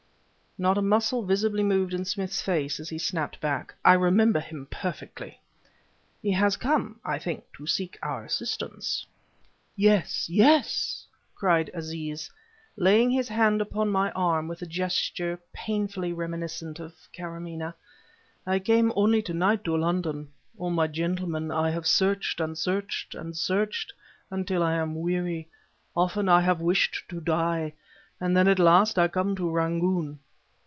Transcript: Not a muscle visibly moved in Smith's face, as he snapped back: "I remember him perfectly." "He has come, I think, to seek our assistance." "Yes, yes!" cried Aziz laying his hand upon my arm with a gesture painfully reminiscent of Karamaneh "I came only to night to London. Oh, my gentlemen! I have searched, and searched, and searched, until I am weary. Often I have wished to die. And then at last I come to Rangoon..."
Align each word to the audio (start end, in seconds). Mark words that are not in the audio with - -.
Not 0.57 0.77
a 0.77 0.81
muscle 0.81 1.23
visibly 1.23 1.63
moved 1.63 1.93
in 1.93 2.03
Smith's 2.03 2.41
face, 2.41 2.77
as 2.81 2.89
he 2.89 2.97
snapped 2.97 3.39
back: 3.39 3.73
"I 3.85 3.93
remember 3.93 4.41
him 4.41 4.67
perfectly." 4.69 5.39
"He 6.21 6.31
has 6.33 6.57
come, 6.57 6.99
I 7.05 7.19
think, 7.19 7.45
to 7.53 7.65
seek 7.65 7.97
our 8.03 8.25
assistance." 8.25 9.05
"Yes, 9.77 10.27
yes!" 10.29 11.05
cried 11.35 11.71
Aziz 11.73 12.29
laying 12.75 13.11
his 13.11 13.29
hand 13.29 13.61
upon 13.61 13.87
my 13.93 14.11
arm 14.11 14.49
with 14.49 14.61
a 14.61 14.65
gesture 14.65 15.39
painfully 15.53 16.11
reminiscent 16.11 16.81
of 16.81 16.93
Karamaneh 17.17 17.73
"I 18.45 18.59
came 18.59 18.91
only 18.97 19.21
to 19.21 19.33
night 19.33 19.63
to 19.63 19.77
London. 19.77 20.29
Oh, 20.59 20.69
my 20.69 20.85
gentlemen! 20.87 21.49
I 21.49 21.69
have 21.71 21.87
searched, 21.87 22.41
and 22.41 22.57
searched, 22.57 23.15
and 23.15 23.37
searched, 23.37 23.93
until 24.29 24.61
I 24.63 24.73
am 24.73 24.95
weary. 24.99 25.47
Often 25.95 26.27
I 26.27 26.41
have 26.41 26.59
wished 26.59 27.03
to 27.07 27.21
die. 27.21 27.73
And 28.19 28.35
then 28.35 28.49
at 28.49 28.59
last 28.59 28.99
I 28.99 29.07
come 29.07 29.33
to 29.37 29.49
Rangoon..." 29.49 30.19